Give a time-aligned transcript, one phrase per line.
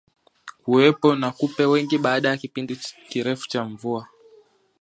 [0.63, 2.75] Kuwepo na kupe wengi baada ya kipindi
[3.09, 4.07] kirefu cha mvua